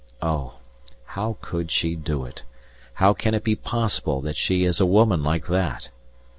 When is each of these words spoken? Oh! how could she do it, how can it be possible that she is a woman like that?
Oh! 0.23 0.55
how 1.05 1.37
could 1.41 1.69
she 1.69 1.95
do 1.95 2.25
it, 2.25 2.41
how 2.95 3.13
can 3.13 3.35
it 3.35 3.43
be 3.43 3.55
possible 3.55 4.19
that 4.21 4.35
she 4.35 4.63
is 4.63 4.79
a 4.79 4.85
woman 4.87 5.21
like 5.21 5.45
that? 5.45 5.89